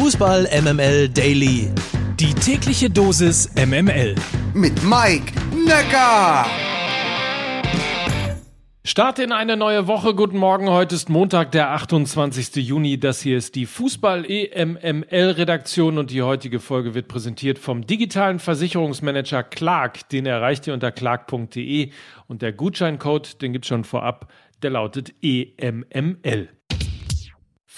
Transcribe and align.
Fußball 0.00 0.48
MML 0.62 1.08
Daily. 1.08 1.72
Die 2.20 2.32
tägliche 2.32 2.88
Dosis 2.88 3.50
MML. 3.56 4.14
Mit 4.54 4.80
Mike 4.84 5.32
Necker. 5.52 6.46
Start 8.84 9.18
in 9.18 9.32
eine 9.32 9.56
neue 9.56 9.88
Woche. 9.88 10.14
Guten 10.14 10.38
Morgen. 10.38 10.70
Heute 10.70 10.94
ist 10.94 11.10
Montag, 11.10 11.50
der 11.50 11.72
28. 11.72 12.64
Juni. 12.64 13.00
Das 13.00 13.20
hier 13.20 13.36
ist 13.36 13.56
die 13.56 13.66
Fußball 13.66 14.24
EMML 14.24 15.30
Redaktion 15.32 15.98
und 15.98 16.12
die 16.12 16.22
heutige 16.22 16.60
Folge 16.60 16.94
wird 16.94 17.08
präsentiert 17.08 17.58
vom 17.58 17.84
digitalen 17.84 18.38
Versicherungsmanager 18.38 19.42
Clark. 19.42 20.08
Den 20.10 20.26
erreicht 20.26 20.68
ihr 20.68 20.74
unter 20.74 20.92
clark.de 20.92 21.90
und 22.28 22.42
der 22.42 22.52
Gutscheincode, 22.52 23.42
den 23.42 23.52
gibt's 23.52 23.66
schon 23.66 23.82
vorab, 23.82 24.32
der 24.62 24.70
lautet 24.70 25.12
EMML. 25.22 26.50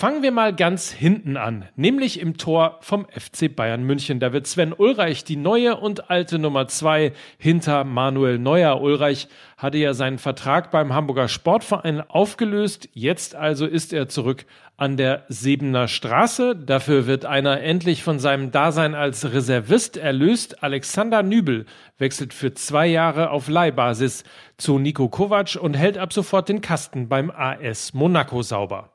Fangen 0.00 0.22
wir 0.22 0.32
mal 0.32 0.56
ganz 0.56 0.90
hinten 0.90 1.36
an, 1.36 1.66
nämlich 1.76 2.20
im 2.20 2.38
Tor 2.38 2.78
vom 2.80 3.06
FC 3.10 3.54
Bayern 3.54 3.82
München. 3.82 4.18
Da 4.18 4.32
wird 4.32 4.46
Sven 4.46 4.72
Ulreich 4.72 5.24
die 5.24 5.36
neue 5.36 5.76
und 5.76 6.08
alte 6.08 6.38
Nummer 6.38 6.68
zwei 6.68 7.12
hinter 7.36 7.84
Manuel 7.84 8.38
Neuer. 8.38 8.80
Ulreich 8.80 9.28
hatte 9.58 9.76
ja 9.76 9.92
seinen 9.92 10.16
Vertrag 10.16 10.70
beim 10.70 10.94
Hamburger 10.94 11.28
Sportverein 11.28 12.00
aufgelöst. 12.00 12.88
Jetzt 12.94 13.34
also 13.34 13.66
ist 13.66 13.92
er 13.92 14.08
zurück 14.08 14.46
an 14.78 14.96
der 14.96 15.26
Sebener 15.28 15.86
Straße. 15.86 16.56
Dafür 16.56 17.06
wird 17.06 17.26
einer 17.26 17.60
endlich 17.60 18.02
von 18.02 18.18
seinem 18.18 18.50
Dasein 18.50 18.94
als 18.94 19.34
Reservist 19.34 19.98
erlöst. 19.98 20.62
Alexander 20.62 21.22
Nübel 21.22 21.66
wechselt 21.98 22.32
für 22.32 22.54
zwei 22.54 22.86
Jahre 22.86 23.28
auf 23.28 23.50
Leihbasis 23.50 24.24
zu 24.56 24.78
Nico 24.78 25.10
Kovac 25.10 25.58
und 25.60 25.74
hält 25.74 25.98
ab 25.98 26.14
sofort 26.14 26.48
den 26.48 26.62
Kasten 26.62 27.10
beim 27.10 27.30
AS 27.30 27.92
Monaco 27.92 28.40
sauber. 28.40 28.94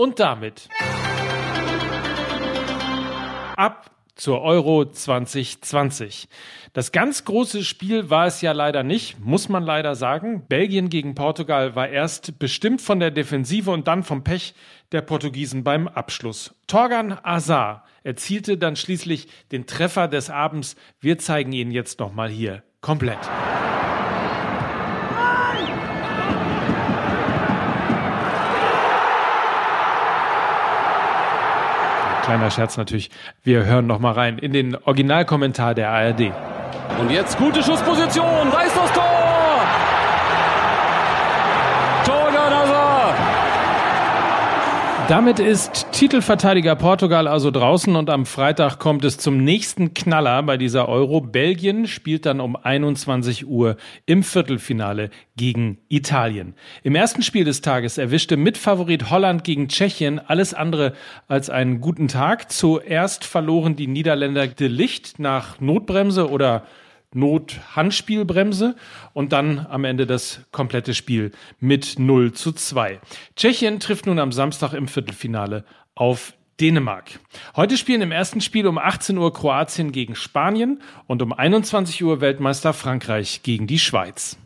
Und 0.00 0.20
damit 0.20 0.68
ab 3.56 3.90
zur 4.14 4.42
Euro 4.42 4.84
2020. 4.84 6.28
Das 6.72 6.92
ganz 6.92 7.24
große 7.24 7.64
Spiel 7.64 8.08
war 8.08 8.26
es 8.26 8.40
ja 8.40 8.52
leider 8.52 8.84
nicht, 8.84 9.18
muss 9.18 9.48
man 9.48 9.64
leider 9.64 9.96
sagen. 9.96 10.46
Belgien 10.46 10.88
gegen 10.88 11.16
Portugal 11.16 11.74
war 11.74 11.88
erst 11.88 12.38
bestimmt 12.38 12.80
von 12.80 13.00
der 13.00 13.10
Defensive 13.10 13.72
und 13.72 13.88
dann 13.88 14.04
vom 14.04 14.22
Pech 14.22 14.54
der 14.92 15.02
Portugiesen 15.02 15.64
beim 15.64 15.88
Abschluss. 15.88 16.54
Torgan 16.68 17.18
Azar 17.24 17.84
erzielte 18.04 18.56
dann 18.56 18.76
schließlich 18.76 19.26
den 19.50 19.66
Treffer 19.66 20.06
des 20.06 20.30
Abends. 20.30 20.76
Wir 21.00 21.18
zeigen 21.18 21.50
ihn 21.50 21.72
jetzt 21.72 21.98
nochmal 21.98 22.28
hier 22.28 22.62
komplett. 22.80 23.18
Kleiner 32.28 32.50
Scherz 32.50 32.76
natürlich. 32.76 33.08
Wir 33.42 33.64
hören 33.64 33.86
noch 33.86 34.00
mal 34.00 34.12
rein 34.12 34.36
in 34.36 34.52
den 34.52 34.76
Originalkommentar 34.76 35.74
der 35.74 35.88
ARD. 35.88 36.30
Und 37.00 37.10
jetzt 37.10 37.38
gute 37.38 37.62
Schussposition, 37.62 38.50
da 38.52 38.60
ist 38.60 38.76
das 38.76 38.92
Tor! 38.92 39.17
Damit 45.08 45.38
ist 45.38 45.86
Titelverteidiger 45.92 46.76
Portugal 46.76 47.28
also 47.28 47.50
draußen 47.50 47.96
und 47.96 48.10
am 48.10 48.26
Freitag 48.26 48.78
kommt 48.78 49.06
es 49.06 49.16
zum 49.16 49.42
nächsten 49.42 49.94
Knaller 49.94 50.42
bei 50.42 50.58
dieser 50.58 50.86
Euro. 50.86 51.22
Belgien 51.22 51.86
spielt 51.86 52.26
dann 52.26 52.40
um 52.40 52.56
21 52.56 53.46
Uhr 53.46 53.78
im 54.04 54.22
Viertelfinale 54.22 55.08
gegen 55.34 55.78
Italien. 55.88 56.52
Im 56.82 56.94
ersten 56.94 57.22
Spiel 57.22 57.46
des 57.46 57.62
Tages 57.62 57.96
erwischte 57.96 58.36
Mitfavorit 58.36 59.08
Holland 59.08 59.44
gegen 59.44 59.68
Tschechien 59.68 60.18
alles 60.18 60.52
andere 60.52 60.92
als 61.26 61.48
einen 61.48 61.80
guten 61.80 62.08
Tag. 62.08 62.52
Zuerst 62.52 63.24
verloren 63.24 63.76
die 63.76 63.86
Niederländer 63.86 64.46
de 64.46 64.68
Licht 64.68 65.18
nach 65.18 65.58
Notbremse 65.58 66.28
oder 66.28 66.64
Not-Handspielbremse 67.14 68.76
und 69.12 69.32
dann 69.32 69.66
am 69.68 69.84
Ende 69.84 70.06
das 70.06 70.42
komplette 70.52 70.94
Spiel 70.94 71.32
mit 71.60 71.98
0 71.98 72.32
zu 72.32 72.52
2. 72.52 73.00
Tschechien 73.36 73.80
trifft 73.80 74.06
nun 74.06 74.18
am 74.18 74.32
Samstag 74.32 74.72
im 74.74 74.88
Viertelfinale 74.88 75.64
auf 75.94 76.34
Dänemark. 76.60 77.20
Heute 77.54 77.76
spielen 77.76 78.02
im 78.02 78.12
ersten 78.12 78.40
Spiel 78.40 78.66
um 78.66 78.78
18 78.78 79.16
Uhr 79.16 79.32
Kroatien 79.32 79.92
gegen 79.92 80.16
Spanien 80.16 80.82
und 81.06 81.22
um 81.22 81.32
21 81.32 82.02
Uhr 82.02 82.20
Weltmeister 82.20 82.72
Frankreich 82.72 83.42
gegen 83.42 83.66
die 83.66 83.78
Schweiz. 83.78 84.38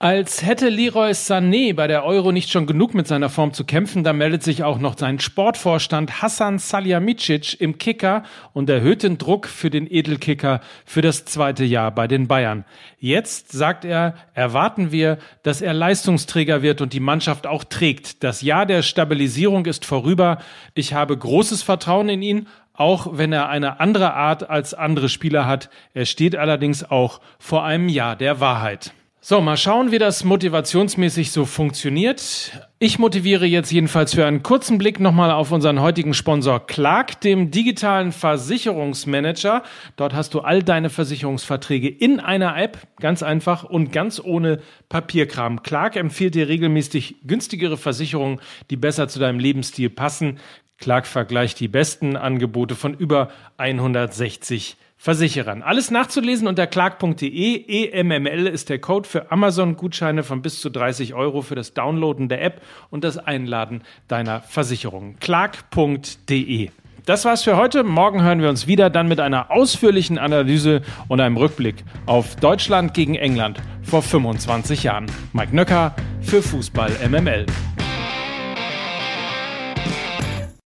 Als 0.00 0.46
hätte 0.46 0.68
Leroy 0.68 1.10
Sané 1.10 1.74
bei 1.74 1.88
der 1.88 2.04
Euro 2.04 2.30
nicht 2.30 2.52
schon 2.52 2.68
genug 2.68 2.94
mit 2.94 3.08
seiner 3.08 3.28
Form 3.28 3.52
zu 3.52 3.64
kämpfen, 3.64 4.04
da 4.04 4.12
meldet 4.12 4.44
sich 4.44 4.62
auch 4.62 4.78
noch 4.78 4.96
sein 4.96 5.18
Sportvorstand 5.18 6.22
Hassan 6.22 6.60
Salihamidzic 6.60 7.60
im 7.60 7.78
Kicker 7.78 8.22
und 8.52 8.70
erhöht 8.70 9.02
den 9.02 9.18
Druck 9.18 9.48
für 9.48 9.70
den 9.70 9.92
Edelkicker 9.92 10.60
für 10.84 11.02
das 11.02 11.24
zweite 11.24 11.64
Jahr 11.64 11.90
bei 11.90 12.06
den 12.06 12.28
Bayern. 12.28 12.64
Jetzt, 13.00 13.50
sagt 13.50 13.84
er, 13.84 14.14
erwarten 14.34 14.92
wir, 14.92 15.18
dass 15.42 15.62
er 15.62 15.74
Leistungsträger 15.74 16.62
wird 16.62 16.80
und 16.80 16.92
die 16.92 17.00
Mannschaft 17.00 17.48
auch 17.48 17.64
trägt. 17.64 18.22
Das 18.22 18.40
Jahr 18.40 18.66
der 18.66 18.82
Stabilisierung 18.82 19.66
ist 19.66 19.84
vorüber. 19.84 20.38
Ich 20.74 20.94
habe 20.94 21.18
großes 21.18 21.64
Vertrauen 21.64 22.08
in 22.08 22.22
ihn, 22.22 22.46
auch 22.72 23.18
wenn 23.18 23.32
er 23.32 23.48
eine 23.48 23.80
andere 23.80 24.14
Art 24.14 24.48
als 24.48 24.74
andere 24.74 25.08
Spieler 25.08 25.46
hat. 25.46 25.70
Er 25.92 26.06
steht 26.06 26.36
allerdings 26.36 26.88
auch 26.88 27.20
vor 27.40 27.64
einem 27.64 27.88
Jahr 27.88 28.14
der 28.14 28.38
Wahrheit. 28.38 28.92
So, 29.20 29.40
mal 29.40 29.56
schauen, 29.56 29.90
wie 29.90 29.98
das 29.98 30.22
motivationsmäßig 30.22 31.32
so 31.32 31.44
funktioniert. 31.44 32.52
Ich 32.78 33.00
motiviere 33.00 33.46
jetzt 33.46 33.72
jedenfalls 33.72 34.14
für 34.14 34.24
einen 34.24 34.44
kurzen 34.44 34.78
Blick 34.78 35.00
nochmal 35.00 35.32
auf 35.32 35.50
unseren 35.50 35.80
heutigen 35.80 36.14
Sponsor 36.14 36.64
Clark, 36.64 37.20
dem 37.22 37.50
digitalen 37.50 38.12
Versicherungsmanager. 38.12 39.64
Dort 39.96 40.14
hast 40.14 40.34
du 40.34 40.40
all 40.40 40.62
deine 40.62 40.88
Versicherungsverträge 40.88 41.88
in 41.88 42.20
einer 42.20 42.56
App, 42.56 42.78
ganz 43.00 43.24
einfach 43.24 43.64
und 43.64 43.90
ganz 43.90 44.20
ohne 44.22 44.60
Papierkram. 44.88 45.64
Clark 45.64 45.96
empfiehlt 45.96 46.36
dir 46.36 46.46
regelmäßig 46.46 47.16
günstigere 47.26 47.76
Versicherungen, 47.76 48.40
die 48.70 48.76
besser 48.76 49.08
zu 49.08 49.18
deinem 49.18 49.40
Lebensstil 49.40 49.90
passen. 49.90 50.38
Clark 50.78 51.08
vergleicht 51.08 51.58
die 51.58 51.66
besten 51.66 52.16
Angebote 52.16 52.76
von 52.76 52.94
über 52.94 53.30
160 53.56 54.76
Versicherern. 55.00 55.62
Alles 55.62 55.92
nachzulesen 55.92 56.48
unter 56.48 56.66
clark.de. 56.66 57.92
EMML 57.92 58.48
ist 58.48 58.68
der 58.68 58.80
Code 58.80 59.08
für 59.08 59.30
Amazon-Gutscheine 59.30 60.24
von 60.24 60.42
bis 60.42 60.60
zu 60.60 60.70
30 60.70 61.14
Euro 61.14 61.40
für 61.40 61.54
das 61.54 61.72
Downloaden 61.72 62.28
der 62.28 62.42
App 62.42 62.60
und 62.90 63.04
das 63.04 63.16
Einladen 63.16 63.84
deiner 64.08 64.40
Versicherung. 64.40 65.14
clark.de. 65.20 66.70
Das 67.06 67.24
war's 67.24 67.44
für 67.44 67.56
heute. 67.56 67.84
Morgen 67.84 68.22
hören 68.22 68.42
wir 68.42 68.50
uns 68.50 68.66
wieder, 68.66 68.90
dann 68.90 69.08
mit 69.08 69.20
einer 69.20 69.52
ausführlichen 69.52 70.18
Analyse 70.18 70.82
und 71.06 71.20
einem 71.20 71.36
Rückblick 71.36 71.76
auf 72.04 72.36
Deutschland 72.36 72.92
gegen 72.92 73.14
England 73.14 73.62
vor 73.82 74.02
25 74.02 74.82
Jahren. 74.82 75.06
Mike 75.32 75.54
Nöcker 75.54 75.94
für 76.20 76.42
Fußball 76.42 76.90
MML. 77.08 77.46